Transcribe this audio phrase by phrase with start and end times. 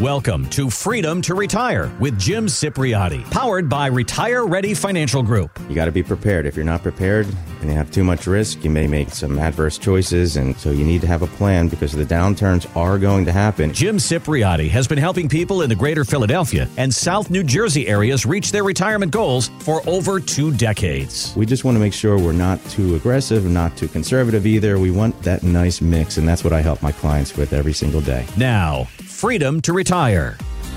[0.00, 5.58] Welcome to Freedom to Retire with Jim Cipriotti, powered by Retire Ready Financial Group.
[5.68, 6.46] You got to be prepared.
[6.46, 7.26] If you're not prepared
[7.60, 10.36] and you have too much risk, you may make some adverse choices.
[10.36, 13.72] And so you need to have a plan because the downturns are going to happen.
[13.72, 18.24] Jim Cipriotti has been helping people in the greater Philadelphia and South New Jersey areas
[18.24, 21.34] reach their retirement goals for over two decades.
[21.34, 24.78] We just want to make sure we're not too aggressive, not too conservative either.
[24.78, 26.18] We want that nice mix.
[26.18, 28.24] And that's what I help my clients with every single day.
[28.36, 28.86] Now,
[29.18, 30.36] freedom to retire.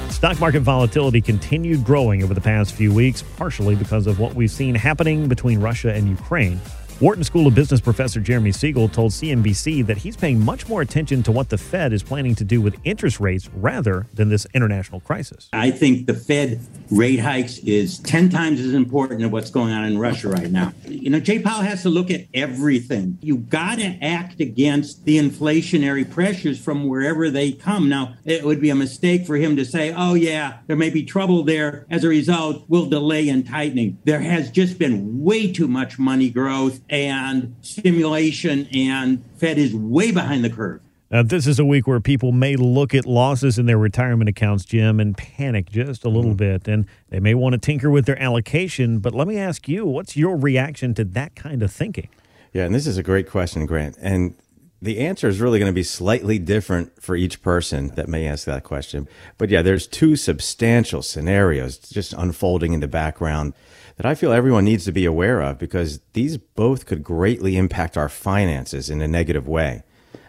[0.09, 4.49] Stock market volatility continued growing over the past few weeks, partially because of what we've
[4.49, 6.59] seen happening between Russia and Ukraine.
[7.01, 11.23] Wharton School of Business professor Jeremy Siegel told CNBC that he's paying much more attention
[11.23, 14.99] to what the Fed is planning to do with interest rates rather than this international
[14.99, 15.49] crisis.
[15.51, 16.59] I think the Fed
[16.91, 20.73] rate hikes is 10 times as important as what's going on in Russia right now.
[20.85, 23.17] You know, Jay Powell has to look at everything.
[23.23, 27.89] You got to act against the inflationary pressures from wherever they come.
[27.89, 31.03] Now, it would be a mistake for him to say, oh, yeah, there may be
[31.03, 31.87] trouble there.
[31.89, 33.97] As a result, we'll delay in tightening.
[34.03, 40.11] There has just been way too much money growth and stimulation, and Fed is way
[40.11, 40.81] behind the curve.
[41.09, 44.63] Now, this is a week where people may look at losses in their retirement accounts,
[44.63, 46.37] Jim, and panic just a little mm.
[46.37, 46.67] bit.
[46.69, 48.99] And they may want to tinker with their allocation.
[48.99, 52.07] But let me ask you, what's your reaction to that kind of thinking?
[52.53, 53.97] Yeah, and this is a great question, Grant.
[54.01, 54.35] And
[54.81, 58.45] the answer is really going to be slightly different for each person that may ask
[58.45, 59.07] that question.
[59.37, 63.53] But yeah, there's two substantial scenarios just unfolding in the background
[63.97, 67.95] that I feel everyone needs to be aware of because these both could greatly impact
[67.95, 69.83] our finances in a negative way.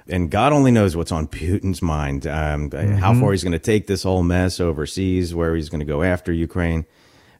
[0.08, 2.94] And God only knows what's on Putin's mind, um, mm-hmm.
[2.96, 6.02] how far he's going to take this whole mess overseas, where he's going to go
[6.02, 6.84] after Ukraine.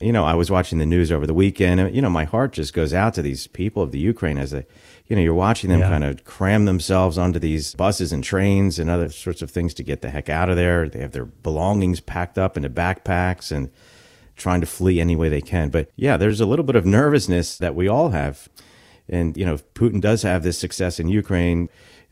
[0.01, 1.81] You know, I was watching the news over the weekend.
[1.81, 4.53] And, you know, my heart just goes out to these people of the Ukraine as
[4.53, 4.65] they,
[5.06, 5.89] you know, you're watching them yeah.
[5.89, 9.83] kind of cram themselves onto these buses and trains and other sorts of things to
[9.83, 10.89] get the heck out of there.
[10.89, 13.70] They have their belongings packed up into backpacks and
[14.36, 15.69] trying to flee any way they can.
[15.69, 18.48] But yeah, there's a little bit of nervousness that we all have.
[19.09, 21.69] And, you know, if Putin does have this success in Ukraine.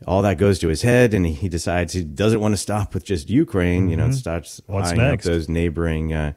[0.07, 3.05] All that goes to his head, and he decides he doesn't want to stop with
[3.05, 3.83] just Ukraine.
[3.83, 3.89] Mm-hmm.
[3.91, 4.13] You know, mm-hmm.
[4.13, 5.27] starts What's eyeing next?
[5.27, 6.33] up those neighboring uh,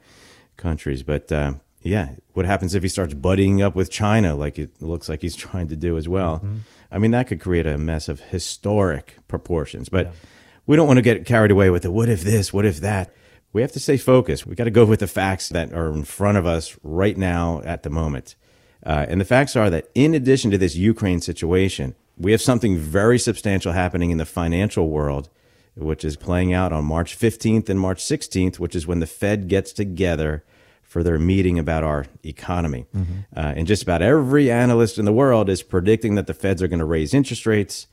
[0.58, 1.02] countries.
[1.02, 5.08] But uh, yeah, what happens if he starts buddying up with China, like it looks
[5.08, 6.38] like he's trying to do as well?
[6.38, 6.56] Mm-hmm.
[6.90, 9.88] I mean, that could create a mess of historic proportions.
[9.88, 10.12] But yeah.
[10.66, 13.12] we don't want to get carried away with the what if this, what if that
[13.54, 14.46] we have to stay focused.
[14.46, 17.62] We got to go with the facts that are in front of us right now
[17.64, 18.34] at the moment.
[18.84, 22.76] Uh, and the facts are that in addition to this Ukraine situation, we have something
[22.76, 25.30] very substantial happening in the financial world,
[25.76, 29.48] which is playing out on March 15th and March 16th, which is when the Fed
[29.48, 30.44] gets together
[30.94, 32.86] for their meeting about our economy.
[32.94, 33.12] Mm-hmm.
[33.36, 36.68] Uh, and just about every analyst in the world is predicting that the Feds are
[36.68, 37.88] going to raise interest rates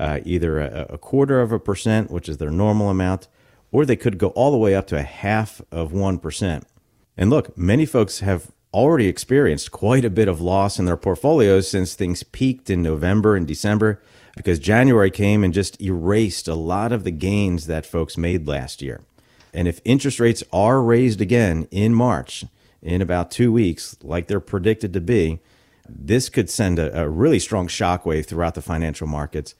[0.00, 3.28] uh, either a, a quarter of a percent, which is their normal amount,
[3.70, 6.62] or they could go all the way up to a half of 1%.
[7.18, 11.68] And look, many folks have already experienced quite a bit of loss in their portfolios
[11.68, 14.00] since things peaked in November and December
[14.34, 18.80] because January came and just erased a lot of the gains that folks made last
[18.80, 19.02] year.
[19.56, 22.44] And if interest rates are raised again in March,
[22.82, 25.40] in about two weeks, like they're predicted to be,
[25.88, 29.54] this could send a, a really strong shockwave throughout the financial markets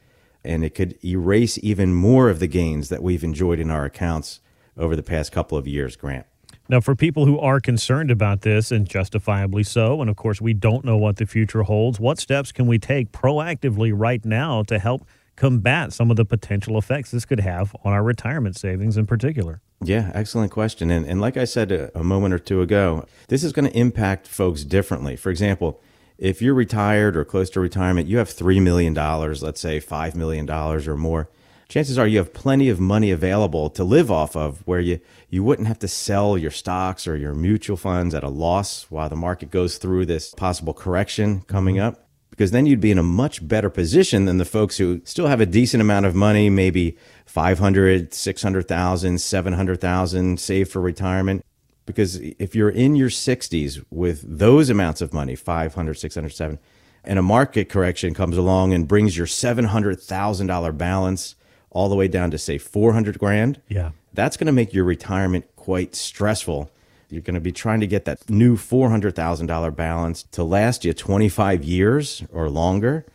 [0.46, 4.40] and it could erase even more of the gains that we've enjoyed in our accounts
[4.76, 6.26] over the past couple of years, Grant.
[6.68, 10.52] Now, for people who are concerned about this, and justifiably so, and of course, we
[10.52, 14.78] don't know what the future holds, what steps can we take proactively right now to
[14.78, 19.06] help combat some of the potential effects this could have on our retirement savings in
[19.06, 19.60] particular?
[19.82, 20.90] Yeah, excellent question.
[20.90, 23.78] And, and like I said a, a moment or two ago, this is going to
[23.78, 25.16] impact folks differently.
[25.16, 25.80] For example,
[26.18, 30.48] if you're retired or close to retirement, you have $3 million, let's say $5 million
[30.50, 31.28] or more,
[31.68, 34.98] chances are you have plenty of money available to live off of where you,
[35.28, 39.10] you wouldn't have to sell your stocks or your mutual funds at a loss while
[39.10, 42.05] the market goes through this possible correction coming up.
[42.36, 45.40] Because then you'd be in a much better position than the folks who still have
[45.40, 51.42] a decent amount of money, maybe 500, 600,000, 700,000 saved for retirement.
[51.86, 56.58] Because if you're in your 60s with those amounts of money 500 600 7
[57.04, 61.36] and a market correction comes along and brings your $700,000 balance
[61.70, 63.92] all the way down to say 400 grand yeah.
[64.12, 66.70] that's going to make your retirement quite stressful
[67.08, 71.64] you're going to be trying to get that new $400,000 balance to last you 25
[71.64, 73.06] years or longer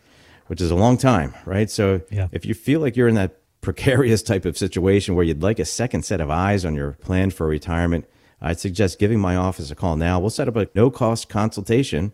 [0.48, 2.28] which is a long time right so yeah.
[2.32, 5.64] if you feel like you're in that precarious type of situation where you'd like a
[5.64, 8.04] second set of eyes on your plan for retirement
[8.42, 10.18] I'd suggest giving my office a call now.
[10.18, 12.12] We'll set up a no cost consultation,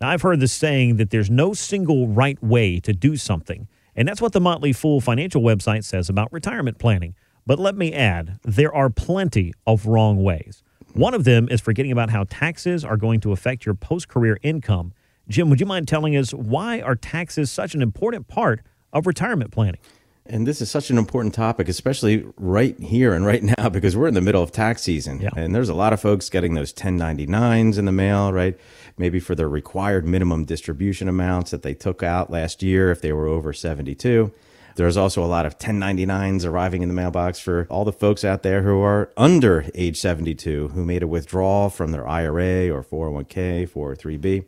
[0.00, 4.08] Now, I've heard the saying that there's no single right way to do something, and
[4.08, 7.14] that's what the Motley Fool financial website says about retirement planning.
[7.46, 10.64] But let me add, there are plenty of wrong ways.
[10.92, 14.38] One of them is forgetting about how taxes are going to affect your post career
[14.42, 14.92] income.
[15.32, 18.60] Jim, would you mind telling us why are taxes such an important part
[18.92, 19.80] of retirement planning?
[20.26, 24.08] And this is such an important topic, especially right here and right now, because we're
[24.08, 25.22] in the middle of tax season.
[25.22, 25.30] Yeah.
[25.34, 28.58] And there's a lot of folks getting those 1099s in the mail, right?
[28.98, 33.14] Maybe for their required minimum distribution amounts that they took out last year if they
[33.14, 34.30] were over 72.
[34.76, 38.42] There's also a lot of 1099s arriving in the mailbox for all the folks out
[38.42, 43.66] there who are under age 72 who made a withdrawal from their IRA or 401k,
[43.66, 44.44] 403b.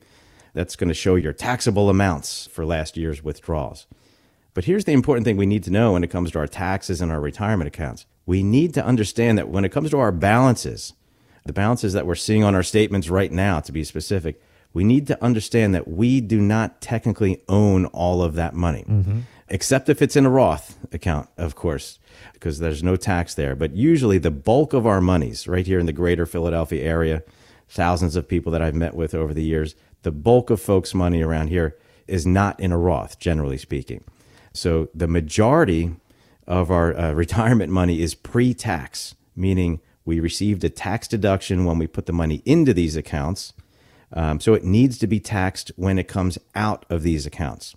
[0.55, 3.87] That's going to show your taxable amounts for last year's withdrawals.
[4.55, 7.01] But here's the important thing we need to know when it comes to our taxes
[7.01, 8.07] and our retirement accounts.
[8.25, 10.95] We need to understand that when it comes to our balances,
[11.45, 14.41] the balances that we're seeing on our statements right now, to be specific,
[14.73, 19.21] we need to understand that we do not technically own all of that money, mm-hmm.
[19.49, 21.99] except if it's in a Roth account, of course,
[22.33, 23.55] because there's no tax there.
[23.55, 27.23] But usually the bulk of our monies right here in the greater Philadelphia area,
[27.69, 31.23] thousands of people that I've met with over the years, the bulk of folks' money
[31.23, 31.77] around here
[32.07, 34.05] is not in a Roth, generally speaking.
[34.53, 35.97] So the majority
[36.47, 41.79] of our uh, retirement money is pre tax, meaning we received a tax deduction when
[41.79, 43.53] we put the money into these accounts.
[44.13, 47.75] Um, so it needs to be taxed when it comes out of these accounts.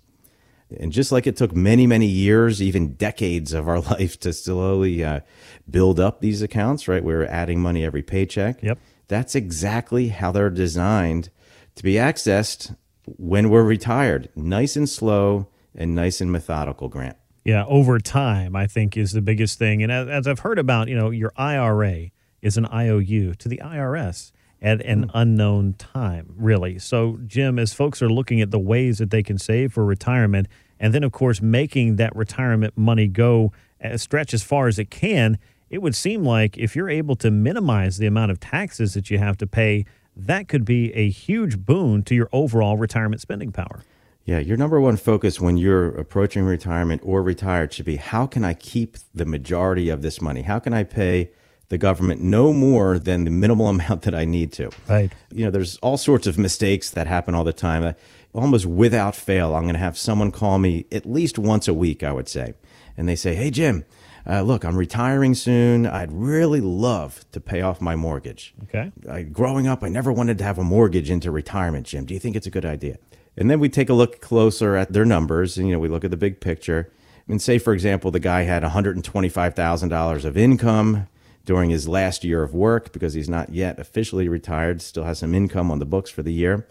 [0.78, 5.02] And just like it took many, many years, even decades of our life to slowly
[5.02, 5.20] uh,
[5.68, 7.02] build up these accounts, right?
[7.02, 8.62] We're adding money every paycheck.
[8.62, 8.78] Yep.
[9.08, 11.30] That's exactly how they're designed
[11.74, 12.76] to be accessed
[13.06, 14.28] when we're retired.
[14.36, 17.16] Nice and slow and nice and methodical, Grant.
[17.44, 19.82] Yeah, over time, I think is the biggest thing.
[19.82, 22.10] And as, as I've heard about, you know, your IRA
[22.42, 26.78] is an IOU to the IRS at an unknown time, really.
[26.78, 30.48] So, Jim, as folks are looking at the ways that they can save for retirement,
[30.80, 33.52] and then, of course, making that retirement money go
[33.82, 35.38] uh, stretch as far as it can,
[35.70, 39.18] it would seem like if you're able to minimize the amount of taxes that you
[39.18, 39.84] have to pay,
[40.16, 43.84] that could be a huge boon to your overall retirement spending power.
[44.24, 48.44] Yeah, your number one focus when you're approaching retirement or retired should be how can
[48.44, 50.42] I keep the majority of this money?
[50.42, 51.30] How can I pay
[51.70, 54.70] the government no more than the minimal amount that I need to?
[54.86, 55.10] Right.
[55.32, 57.94] You know, there's all sorts of mistakes that happen all the time.
[58.34, 62.02] Almost without fail, I'm going to have someone call me at least once a week,
[62.02, 62.52] I would say.
[62.98, 63.86] And they say, Hey, Jim,
[64.28, 65.86] uh, look, I'm retiring soon.
[65.86, 68.54] I'd really love to pay off my mortgage.
[68.64, 68.92] Okay.
[69.08, 72.04] I, growing up, I never wanted to have a mortgage into retirement, Jim.
[72.04, 72.98] Do you think it's a good idea?
[73.36, 76.04] And then we take a look closer at their numbers, and you know, we look
[76.04, 76.90] at the big picture.
[77.26, 81.08] And say, for example, the guy had $125,000 of income
[81.44, 85.34] during his last year of work because he's not yet officially retired, still has some
[85.34, 86.66] income on the books for the year.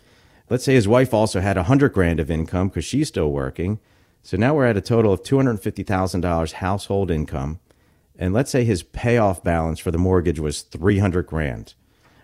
[0.49, 3.79] Let's say his wife also had 100 grand of income because she's still working.
[4.27, 7.61] So now we're at a total of $250,000 household income.
[8.19, 11.75] And let's say his payoff balance for the mortgage was 300 grand,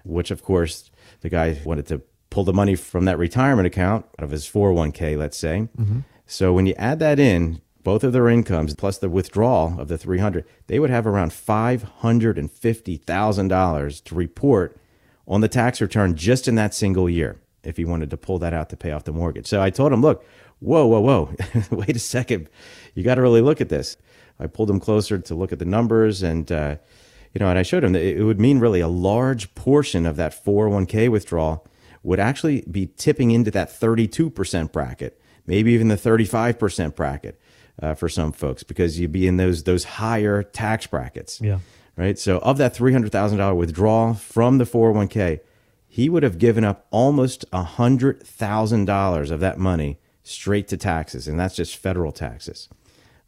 [0.04, 0.92] which of course
[1.22, 5.18] the guy wanted to pull the money from that retirement account out of his 401k,
[5.18, 5.70] let's say.
[5.80, 6.00] Mm-hmm.
[6.26, 9.98] So when you add that in, both of their incomes plus the withdrawal of the
[9.98, 14.78] 300, they would have around $550,000 to report
[15.26, 18.54] on the tax return just in that single year if he wanted to pull that
[18.54, 19.48] out to pay off the mortgage.
[19.48, 20.26] So I told him, look,
[20.64, 21.36] whoa, whoa, whoa,
[21.72, 22.50] wait a second.
[22.96, 23.98] You got to really look at this.
[24.40, 26.76] I pulled him closer to look at the numbers and, uh,
[27.34, 30.16] you know, and I showed him that it would mean really a large portion of
[30.18, 31.68] that 401k withdrawal
[32.04, 37.40] would actually be tipping into that 32% bracket, maybe even the 35% bracket.
[37.82, 41.42] uh, for some folks because you'd be in those those higher tax brackets.
[41.42, 41.60] Yeah.
[41.96, 42.18] Right.
[42.20, 45.40] So of that three hundred thousand dollar withdrawal from the four hundred one k,
[45.88, 50.78] he would have given up almost a hundred thousand dollars of that money straight to
[50.78, 52.70] taxes, and that's just federal taxes.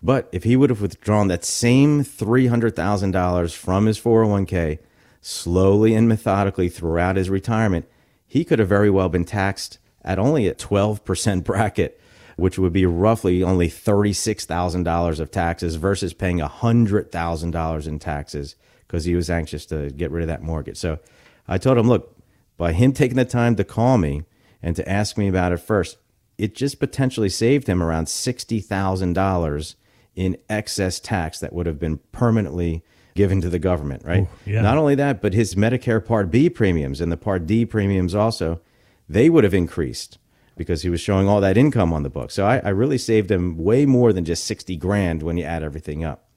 [0.02, 4.22] But if he would have withdrawn that same three hundred thousand dollars from his four
[4.22, 4.80] hundred one k
[5.22, 7.88] slowly and methodically throughout his retirement,
[8.28, 12.00] he could have very well been taxed at only a twelve percent bracket
[12.36, 18.56] which would be roughly only $36,000 of taxes versus paying $100,000 in taxes
[18.88, 20.78] because he was anxious to get rid of that mortgage.
[20.78, 21.00] So
[21.48, 22.16] I told him, look,
[22.58, 24.24] by him taking the time to call me
[24.62, 25.98] and to ask me about it first,
[26.38, 29.76] it just potentially saved him around $60,000
[30.16, 32.84] in excess tax that would have been permanently
[33.16, 34.24] given to the government, right?
[34.24, 34.62] Ooh, yeah.
[34.62, 38.62] Not only that, but his Medicare Part B premiums and the Part D premiums also,
[39.08, 40.18] they would have increased
[40.58, 42.32] because he was showing all that income on the book.
[42.32, 45.64] So I, I really saved him way more than just 60 grand when you add
[45.64, 46.30] everything up.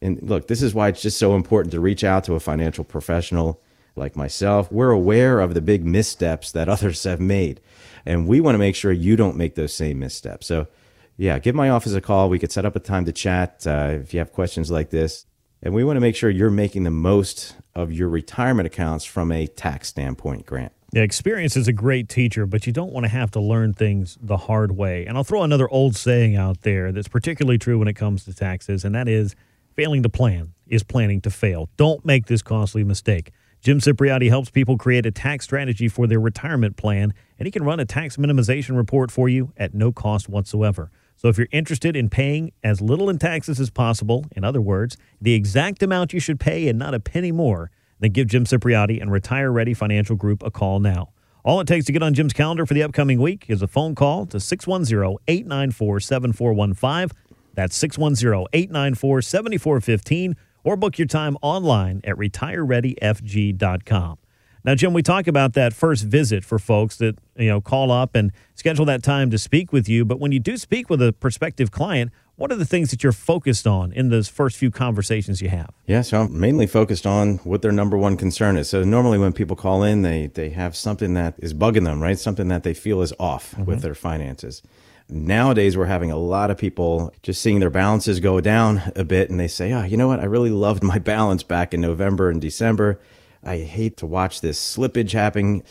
[0.00, 2.84] And look, this is why it's just so important to reach out to a financial
[2.84, 3.60] professional
[3.98, 4.70] like myself.
[4.72, 7.60] We're aware of the big missteps that others have made,
[8.06, 10.46] and we want to make sure you don't make those same missteps.
[10.46, 10.68] So,
[11.16, 12.28] yeah, give my office a call.
[12.28, 15.26] We could set up a time to chat uh, if you have questions like this.
[15.60, 19.32] And we want to make sure you're making the most of your retirement accounts from
[19.32, 20.72] a tax standpoint, Grant.
[20.92, 24.16] Yeah, experience is a great teacher, but you don't want to have to learn things
[24.22, 25.04] the hard way.
[25.04, 28.34] And I'll throw another old saying out there that's particularly true when it comes to
[28.34, 29.34] taxes, and that is
[29.74, 31.68] failing to plan is planning to fail.
[31.76, 33.32] Don't make this costly mistake.
[33.60, 37.64] Jim Cipriotti helps people create a tax strategy for their retirement plan, and he can
[37.64, 40.90] run a tax minimization report for you at no cost whatsoever.
[41.16, 44.96] So if you're interested in paying as little in taxes as possible, in other words,
[45.20, 49.02] the exact amount you should pay and not a penny more, then give Jim Cipriotti
[49.02, 51.10] and Retire Ready Financial Group a call now.
[51.44, 53.96] All it takes to get on Jim's calendar for the upcoming week is a phone
[53.96, 57.18] call to 610 894 7415.
[57.54, 60.36] That's 610 894 7415,
[60.68, 64.18] or book your time online at retirereadyfg.com.
[64.64, 68.14] Now, Jim, we talk about that first visit for folks that you know call up
[68.14, 70.04] and schedule that time to speak with you.
[70.04, 73.12] But when you do speak with a prospective client, what are the things that you're
[73.12, 75.70] focused on in those first few conversations you have?
[75.86, 78.68] Yeah, so I'm mainly focused on what their number one concern is.
[78.68, 82.18] So normally when people call in, they they have something that is bugging them, right?
[82.18, 83.64] Something that they feel is off mm-hmm.
[83.64, 84.62] with their finances.
[85.10, 89.30] Nowadays, we're having a lot of people just seeing their balances go down a bit,
[89.30, 90.20] and they say, "Oh, you know what?
[90.20, 93.00] I really loved my balance back in November and December.
[93.42, 95.62] I hate to watch this slippage happening."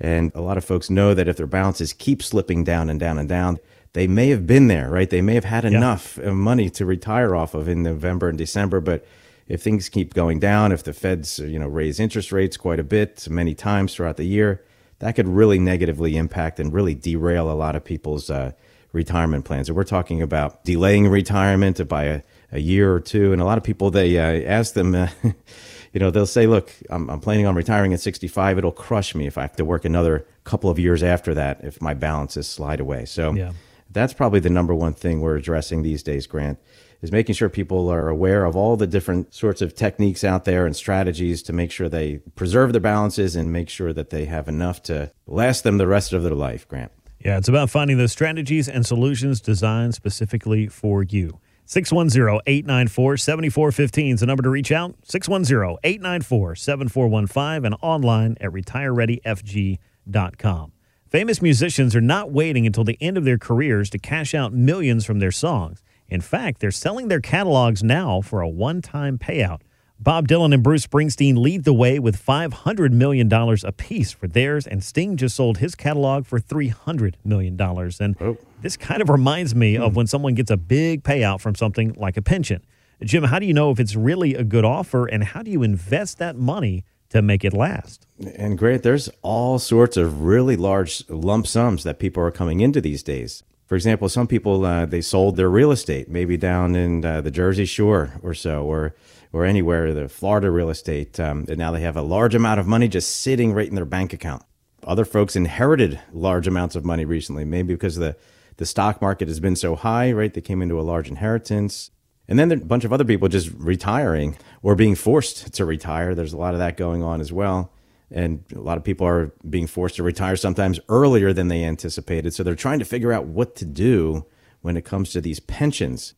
[0.00, 3.18] And a lot of folks know that if their balances keep slipping down and down
[3.18, 3.58] and down,
[3.94, 5.08] they may have been there, right?
[5.08, 6.32] They may have had enough yeah.
[6.32, 9.06] money to retire off of in November and December, but
[9.46, 12.80] if things keep going down, if the Feds, uh, you know, raise interest rates quite
[12.80, 14.64] a bit many times throughout the year,
[14.98, 18.52] that could really negatively impact and really derail a lot of people's uh,
[18.94, 19.68] retirement plans.
[19.68, 22.22] And we're talking about delaying retirement by a,
[22.52, 23.32] a, year or two.
[23.32, 25.08] And a lot of people, they uh, ask them, uh,
[25.92, 28.56] you know, they'll say, look, I'm, I'm, planning on retiring at 65.
[28.56, 31.82] It'll crush me if I have to work another couple of years after that if
[31.82, 33.04] my balances slide away.
[33.04, 33.52] So, yeah
[33.94, 36.58] that's probably the number one thing we're addressing these days, Grant,
[37.00, 40.66] is making sure people are aware of all the different sorts of techniques out there
[40.66, 44.48] and strategies to make sure they preserve their balances and make sure that they have
[44.48, 46.92] enough to last them the rest of their life, Grant.
[47.18, 51.40] Yeah, it's about finding those strategies and solutions designed specifically for you.
[51.66, 54.94] 610 894 7415 is the number to reach out.
[55.04, 60.72] 610 894 7415 and online at retirereadyfg.com.
[61.08, 65.06] Famous musicians are not waiting until the end of their careers to cash out millions
[65.06, 65.82] from their songs.
[66.08, 69.62] In fact, they're selling their catalogs now for a one time payout.
[69.98, 74.82] Bob Dylan and Bruce Springsteen lead the way with $500 million apiece for theirs, and
[74.82, 77.58] Sting just sold his catalog for $300 million.
[77.60, 78.36] And oh.
[78.60, 79.96] this kind of reminds me of hmm.
[79.98, 82.64] when someone gets a big payout from something like a pension.
[83.02, 85.62] Jim, how do you know if it's really a good offer, and how do you
[85.62, 86.84] invest that money
[87.14, 88.08] to make it last.
[88.36, 92.80] And great, there's all sorts of really large lump sums that people are coming into
[92.80, 93.44] these days.
[93.66, 97.30] For example, some people uh, they sold their real estate, maybe down in uh, the
[97.30, 98.96] Jersey Shore or so, or
[99.34, 102.68] or anywhere, the Florida real estate, um, and now they have a large amount of
[102.68, 104.44] money just sitting right in their bank account.
[104.84, 108.16] Other folks inherited large amounts of money recently, maybe because the
[108.58, 110.32] the stock market has been so high, right?
[110.32, 111.90] They came into a large inheritance.
[112.28, 116.14] And then a bunch of other people just retiring or being forced to retire.
[116.14, 117.72] There's a lot of that going on as well.
[118.12, 122.32] And a lot of people are being forced to retire sometimes earlier than they anticipated.
[122.32, 124.24] So they're trying to figure out what to do
[124.62, 126.14] when it comes to these pensions.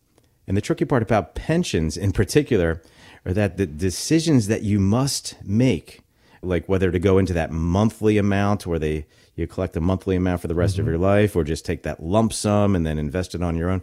[0.46, 2.82] And the tricky part about pensions in particular
[3.26, 6.00] are that the decisions that you must make,
[6.40, 10.40] like whether to go into that monthly amount where they you collect a monthly amount
[10.40, 10.82] for the rest mm-hmm.
[10.82, 13.68] of your life or just take that lump sum and then invest it on your
[13.68, 13.82] own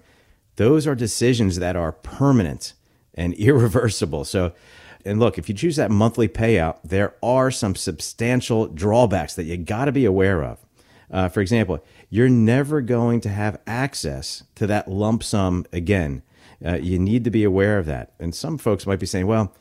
[0.56, 2.74] those are decisions that are permanent
[3.14, 4.26] and irreversible.
[4.26, 4.54] So,
[5.06, 9.58] and look, if you choose that monthly payout, there are some substantial drawbacks that you
[9.58, 10.60] got to be aware of.
[11.12, 16.24] Uh, for example, you're never going to have access to that lump sum again.
[16.66, 18.14] Uh, you need to be aware of that.
[18.20, 19.54] And some folks might be saying, well,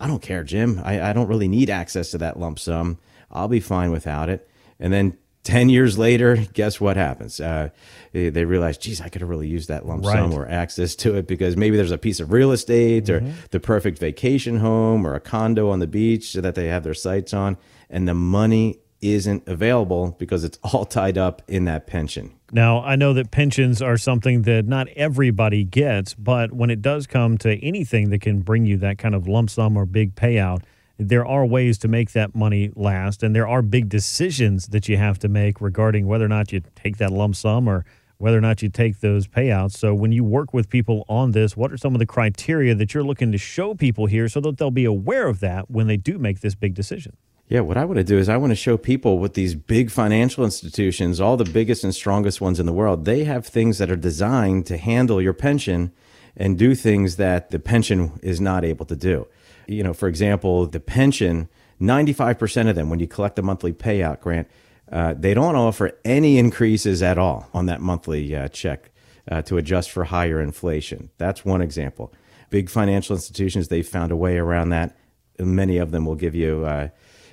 [0.00, 0.80] I don't care, Jim.
[0.84, 2.98] I, I don't really need access to that lump sum.
[3.30, 4.48] I'll be fine without it.
[4.78, 7.40] And then 10 years later, guess what happens?
[7.40, 7.70] Uh,
[8.12, 10.16] they realize, geez, I could have really used that lump right.
[10.16, 13.28] sum or access to it because maybe there's a piece of real estate mm-hmm.
[13.28, 16.94] or the perfect vacation home or a condo on the beach that they have their
[16.94, 17.56] sights on.
[17.90, 22.34] And the money isn't available because it's all tied up in that pension.
[22.50, 27.06] Now, I know that pensions are something that not everybody gets, but when it does
[27.06, 30.62] come to anything that can bring you that kind of lump sum or big payout,
[30.98, 34.96] there are ways to make that money last, and there are big decisions that you
[34.96, 37.84] have to make regarding whether or not you take that lump sum or
[38.16, 39.72] whether or not you take those payouts.
[39.72, 42.94] So, when you work with people on this, what are some of the criteria that
[42.94, 45.96] you're looking to show people here so that they'll be aware of that when they
[45.96, 47.16] do make this big decision?
[47.48, 49.90] Yeah, what I want to do is I want to show people what these big
[49.90, 53.90] financial institutions, all the biggest and strongest ones in the world, they have things that
[53.90, 55.92] are designed to handle your pension
[56.36, 59.26] and do things that the pension is not able to do
[59.68, 61.48] you know, for example, the pension,
[61.80, 64.48] 95% of them, when you collect the monthly payout grant,
[64.90, 68.90] uh, they don't offer any increases at all on that monthly uh, check
[69.30, 71.10] uh, to adjust for higher inflation.
[71.18, 72.12] That's one example.
[72.48, 74.96] Big financial institutions, they've found a way around that.
[75.38, 76.88] Many of them will give you uh,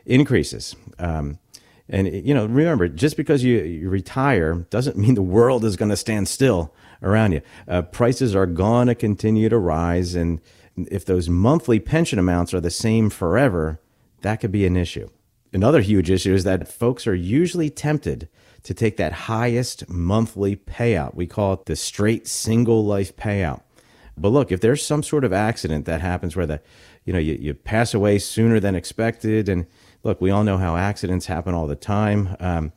[0.05, 0.75] increases.
[0.99, 1.39] Um,
[1.87, 5.89] and you know, remember, just because you, you retire doesn't mean the world is going
[5.89, 7.41] to stand still around you.
[7.67, 10.41] Uh, prices are going to continue to rise, and
[10.75, 13.79] if those monthly pension amounts are the same forever,
[14.21, 15.09] that could be an issue.
[15.53, 18.27] Another huge issue is that folks are usually tempted
[18.63, 21.13] to take that highest monthly payout.
[21.13, 23.61] We call it the straight single life payout.
[24.17, 26.61] But look, if there's some sort of accident that happens where the,
[27.05, 29.67] you know, you, you pass away sooner than expected, and
[30.05, 32.37] look, we all know how accidents happen all the time.
[32.39, 32.71] Um,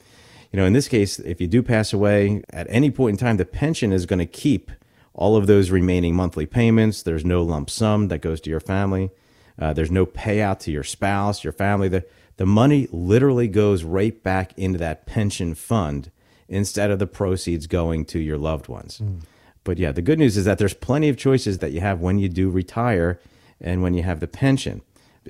[0.50, 3.36] you know, in this case, if you do pass away at any point in time,
[3.36, 4.72] the pension is going to keep
[5.12, 7.02] all of those remaining monthly payments.
[7.02, 9.10] There's no lump sum that goes to your family.
[9.58, 11.88] Uh, there's no payout to your spouse, your family.
[11.88, 12.04] The,
[12.38, 16.10] the money literally goes right back into that pension fund
[16.48, 19.00] instead of the proceeds going to your loved ones.
[19.04, 19.20] Mm.
[19.64, 22.18] But yeah, the good news is that there's plenty of choices that you have when
[22.18, 23.20] you do retire
[23.60, 24.80] and when you have the pension.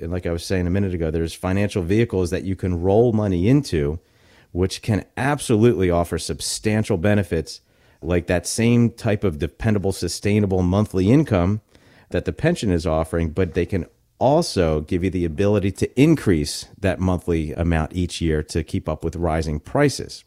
[0.01, 3.13] And like I was saying a minute ago, there's financial vehicles that you can roll
[3.13, 3.99] money into,
[4.51, 7.61] which can absolutely offer substantial benefits
[8.01, 11.61] like that same type of dependable, sustainable monthly income
[12.09, 13.85] that the pension is offering, but they can
[14.19, 19.03] also give you the ability to increase that monthly amount each year to keep up
[19.03, 20.23] with rising prices.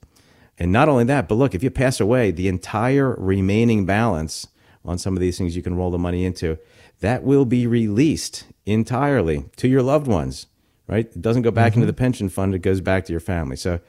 [0.58, 4.46] And not only that, but look, if you pass away, the entire remaining balance
[4.84, 6.58] on some of these things you can roll the money into,
[7.00, 10.46] that will be released entirely to your loved ones,
[10.86, 11.06] right?
[11.06, 11.82] It doesn't go back mm-hmm.
[11.82, 13.56] into the pension fund, it goes back to your family.
[13.56, 13.80] So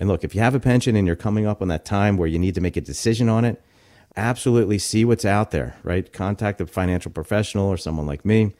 [0.00, 2.26] and look, if you have a pension and you're coming up on that time where
[2.26, 3.62] you need to make a decision on it,
[4.16, 6.10] absolutely see what's out there, right?
[6.10, 8.54] Contact a financial professional or someone like me.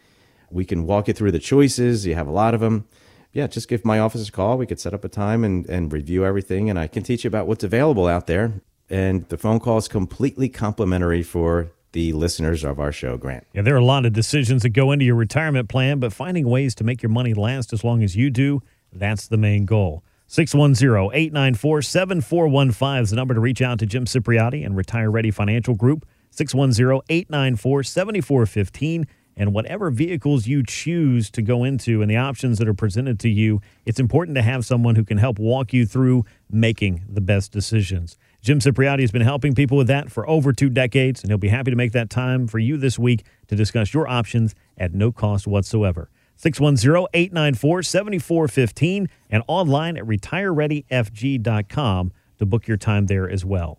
[0.50, 2.06] We can walk you through the choices.
[2.06, 2.86] You have a lot of them.
[3.32, 4.58] Yeah, just give my office a call.
[4.58, 7.28] We could set up a time and, and review everything, and I can teach you
[7.28, 8.60] about what's available out there.
[8.90, 13.46] And the phone call is completely complimentary for the listeners of our show, Grant.
[13.52, 16.48] Yeah, there are a lot of decisions that go into your retirement plan, but finding
[16.48, 20.04] ways to make your money last as long as you do, that's the main goal.
[20.26, 25.32] 610 894 7415 is the number to reach out to Jim Cipriotti and Retire Ready
[25.32, 26.06] Financial Group.
[26.30, 29.06] 610 894 7415.
[29.36, 33.28] And whatever vehicles you choose to go into and the options that are presented to
[33.28, 37.50] you, it's important to have someone who can help walk you through making the best
[37.50, 38.16] decisions.
[38.42, 41.48] Jim Cipriotti has been helping people with that for over two decades, and he'll be
[41.48, 45.12] happy to make that time for you this week to discuss your options at no
[45.12, 46.08] cost whatsoever.
[46.36, 53.78] 610 894 7415 and online at retirereadyfg.com to book your time there as well.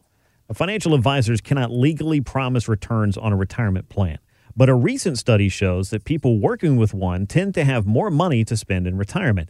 [0.54, 4.20] Financial advisors cannot legally promise returns on a retirement plan,
[4.56, 8.44] but a recent study shows that people working with one tend to have more money
[8.44, 9.50] to spend in retirement.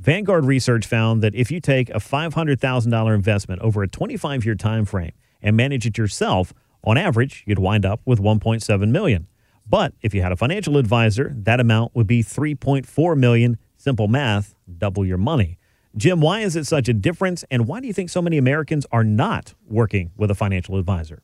[0.00, 4.86] Vanguard research found that if you take a $500,000 investment over a 25 year time
[4.86, 9.26] frame and manage it yourself, on average, you'd wind up with 1.7 million.
[9.68, 13.58] But if you had a financial advisor, that amount would be 3.4 million.
[13.76, 15.58] Simple math, double your money.
[15.94, 18.86] Jim, why is it such a difference and why do you think so many Americans
[18.90, 21.22] are not working with a financial advisor?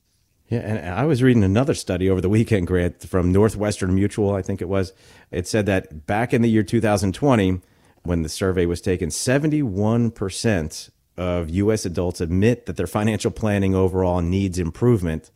[0.51, 4.43] Yeah, and I was reading another study over the weekend, Grant, from Northwestern Mutual, I
[4.43, 4.93] think it was.
[5.31, 7.63] It said that back in the year 2020,
[8.07, 11.87] when the survey was taken, 71% of U.S.
[11.87, 15.31] adults admit that their financial planning overall needs improvement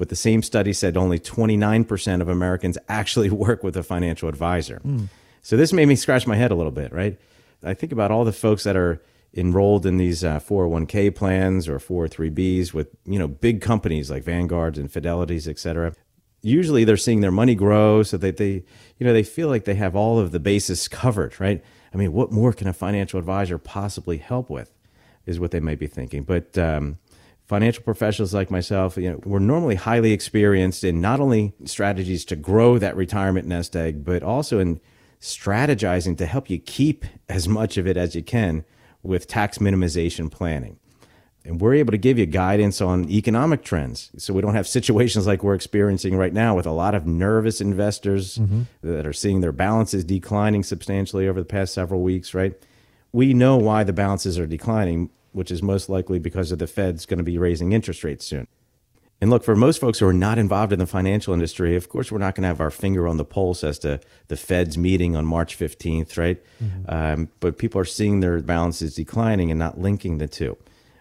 [0.00, 4.80] but the same study said only 29% of Americans actually work with a financial advisor.
[4.82, 5.08] Mm.
[5.42, 7.20] So this made me scratch my head a little bit, right?
[7.62, 9.02] I think about all the folks that are
[9.34, 14.78] enrolled in these uh, 401k plans or 403bs with you know big companies like Vanguards
[14.78, 15.92] and Fidelities, et cetera.
[16.40, 18.64] Usually they're seeing their money grow so that they
[18.96, 21.62] you know they feel like they have all of the bases covered, right?
[21.92, 24.72] I mean, what more can a financial advisor possibly help with?
[25.26, 26.22] Is what they might be thinking.
[26.22, 26.98] But um,
[27.46, 32.36] financial professionals like myself, you know, we're normally highly experienced in not only strategies to
[32.36, 34.80] grow that retirement nest egg, but also in
[35.20, 38.64] strategizing to help you keep as much of it as you can
[39.02, 40.78] with tax minimization planning.
[41.50, 44.10] And we're able to give you guidance on economic trends.
[44.16, 47.60] So we don't have situations like we're experiencing right now with a lot of nervous
[47.60, 48.62] investors mm-hmm.
[48.82, 52.54] that are seeing their balances declining substantially over the past several weeks, right?
[53.12, 57.04] We know why the balances are declining, which is most likely because of the Fed's
[57.04, 58.46] going to be raising interest rates soon.
[59.20, 62.12] And look, for most folks who are not involved in the financial industry, of course,
[62.12, 65.16] we're not going to have our finger on the pulse as to the Fed's meeting
[65.16, 66.40] on March 15th, right?
[66.62, 66.84] Mm-hmm.
[66.88, 70.56] Um, but people are seeing their balances declining and not linking the two.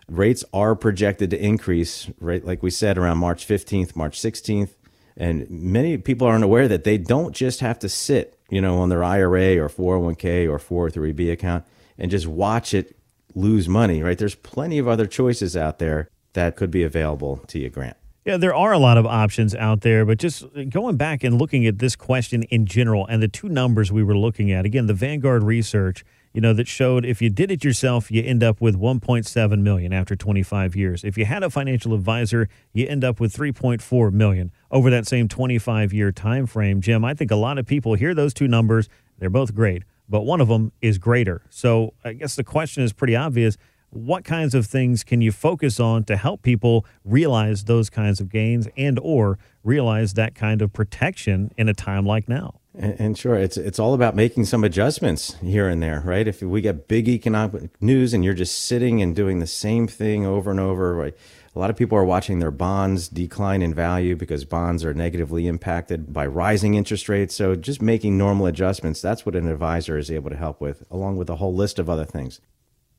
[0.09, 2.43] Rates are projected to increase, right?
[2.43, 4.71] Like we said, around March 15th, March 16th.
[5.17, 8.89] And many people aren't aware that they don't just have to sit, you know, on
[8.89, 11.65] their IRA or 401k or 403b account
[11.97, 12.95] and just watch it
[13.35, 14.17] lose money, right?
[14.17, 17.97] There's plenty of other choices out there that could be available to you, Grant.
[18.25, 21.65] Yeah, there are a lot of options out there, but just going back and looking
[21.65, 24.93] at this question in general and the two numbers we were looking at, again, the
[24.93, 28.79] Vanguard research, you know, that showed if you did it yourself, you end up with
[28.79, 31.03] 1.7 million after 25 years.
[31.03, 35.27] If you had a financial advisor, you end up with 3.4 million over that same
[35.27, 36.81] 25 year time frame.
[36.81, 40.21] Jim, I think a lot of people hear those two numbers, they're both great, but
[40.21, 41.41] one of them is greater.
[41.49, 43.57] So I guess the question is pretty obvious
[43.91, 48.29] what kinds of things can you focus on to help people realize those kinds of
[48.29, 52.59] gains and or realize that kind of protection in a time like now?
[52.75, 56.27] And, and, sure it's it's all about making some adjustments here and there right?
[56.27, 60.25] If we get big economic news and you're just sitting and doing the same thing
[60.25, 61.15] over and over right
[61.55, 65.47] a lot of people are watching their bonds decline in value because bonds are negatively
[65.47, 67.33] impacted by rising interest rates.
[67.33, 71.17] So just making normal adjustments that's what an advisor is able to help with along
[71.17, 72.39] with a whole list of other things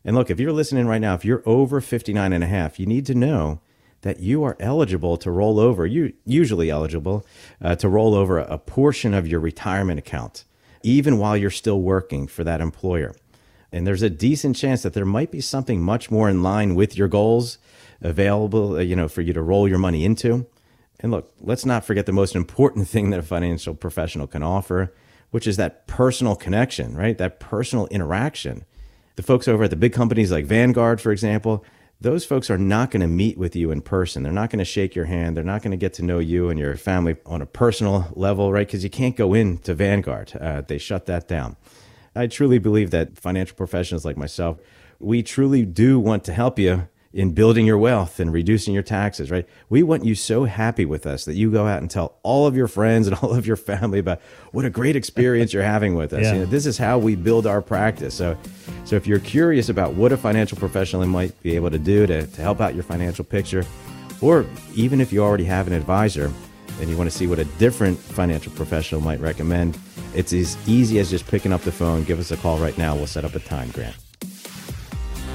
[0.04, 2.86] and look, if you're listening right now, if you're over 59 and a half, you
[2.86, 3.60] need to know
[4.02, 7.26] that you are eligible to roll over, you usually eligible
[7.60, 10.44] uh, to roll over a portion of your retirement account,
[10.82, 13.14] even while you're still working for that employer.
[13.70, 16.96] And there's a decent chance that there might be something much more in line with
[16.96, 17.58] your goals
[18.00, 20.46] available, uh, you know, for you to roll your money into.
[21.00, 24.94] And look, let's not forget the most important thing that a financial professional can offer,
[25.30, 27.16] which is that personal connection, right?
[27.16, 28.64] That personal interaction
[29.20, 31.62] the folks over at the big companies like Vanguard, for example,
[32.00, 34.22] those folks are not going to meet with you in person.
[34.22, 35.36] They're not going to shake your hand.
[35.36, 38.50] They're not going to get to know you and your family on a personal level,
[38.50, 38.66] right?
[38.66, 40.34] Because you can't go into Vanguard.
[40.40, 41.56] Uh, they shut that down.
[42.16, 44.56] I truly believe that financial professionals like myself,
[44.98, 49.30] we truly do want to help you in building your wealth and reducing your taxes,
[49.30, 49.48] right?
[49.68, 52.54] We want you so happy with us that you go out and tell all of
[52.56, 54.20] your friends and all of your family about
[54.52, 56.22] what a great experience you're having with us.
[56.22, 56.34] Yeah.
[56.34, 58.14] You know, this is how we build our practice.
[58.14, 58.36] So,
[58.84, 62.26] so if you're curious about what a financial professional might be able to do to,
[62.26, 63.64] to help out your financial picture,
[64.20, 66.32] or even if you already have an advisor
[66.80, 69.76] and you want to see what a different financial professional might recommend,
[70.14, 72.04] it's as easy as just picking up the phone.
[72.04, 72.94] Give us a call right now.
[72.94, 73.96] We'll set up a time, Grant.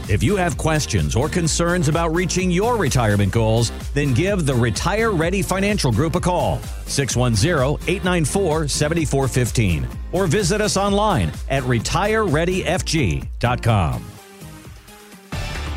[0.08, 5.10] If you have questions or concerns about reaching your retirement goals, then give the Retire
[5.12, 14.06] Ready Financial Group a call, 610 894 7415, or visit us online at retirereadyfg.com.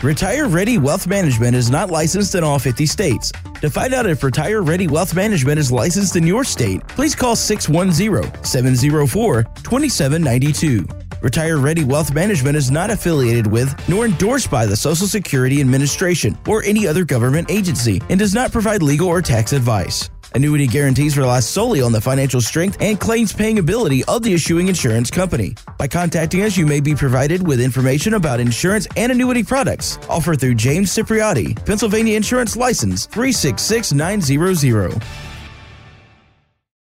[0.02, 3.32] Retire Ready Wealth Management is not licensed in all 50 states.
[3.62, 7.34] To find out if Retire Ready Wealth Management is licensed in your state, please call
[7.34, 11.07] 610 704 2792.
[11.20, 16.38] Retire Ready Wealth Management is not affiliated with nor endorsed by the Social Security Administration
[16.46, 20.10] or any other government agency and does not provide legal or tax advice.
[20.34, 24.68] Annuity guarantees rely solely on the financial strength and claims paying ability of the issuing
[24.68, 25.54] insurance company.
[25.78, 30.40] By contacting us, you may be provided with information about insurance and annuity products offered
[30.40, 35.02] through James Cipriotti, Pennsylvania Insurance License 366900.